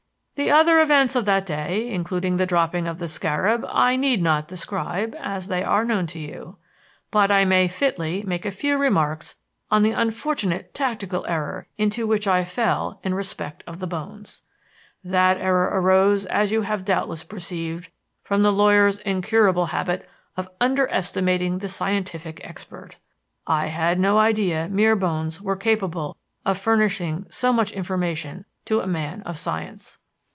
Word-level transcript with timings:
"The 0.35 0.49
other 0.49 0.79
events 0.79 1.15
of 1.15 1.25
that 1.25 1.45
day, 1.45 1.91
including 1.91 2.37
the 2.37 2.47
dropping 2.47 2.87
of 2.87 2.97
the 2.97 3.07
scarab, 3.09 3.63
I 3.69 3.95
need 3.95 4.23
not 4.23 4.47
describe, 4.47 5.13
as 5.19 5.45
they 5.47 5.61
are 5.63 5.85
known 5.85 6.07
to 6.07 6.19
you. 6.19 6.57
But 7.11 7.29
I 7.29 7.45
may 7.45 7.67
fitly 7.67 8.23
make 8.25 8.43
a 8.45 8.49
few 8.49 8.77
remarks 8.77 9.35
on 9.69 9.83
the 9.83 9.91
unfortunate 9.91 10.73
tactical 10.73 11.25
error 11.27 11.67
into 11.77 12.07
which 12.07 12.27
I 12.27 12.43
fell 12.43 12.99
in 13.03 13.13
respect 13.13 13.61
of 13.67 13.77
the 13.77 13.85
bones. 13.85 14.41
That 15.03 15.37
error 15.37 15.69
arose, 15.73 16.25
as 16.25 16.51
you 16.51 16.61
have 16.61 16.85
doubtless 16.85 17.23
perceived, 17.23 17.91
from 18.23 18.41
the 18.41 18.53
lawyer's 18.53 18.97
incurable 18.99 19.67
habit 19.67 20.09
of 20.37 20.49
underestimating 20.59 21.59
the 21.59 21.69
scientific 21.69 22.39
expert. 22.43 22.95
I 23.45 23.67
had 23.67 23.99
no 23.99 24.17
idea 24.17 24.69
mere 24.71 24.95
bones 24.95 25.39
were 25.39 25.57
capable 25.57 26.17
of 26.45 26.57
furnishing 26.57 27.27
so 27.29 27.53
much 27.53 27.73
information 27.73 28.45
to 28.65 28.79
a 28.79 28.87
man 28.87 29.21
of 29.23 29.37
science. 29.37 29.97